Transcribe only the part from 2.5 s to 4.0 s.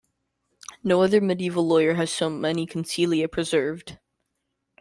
consilia preserved.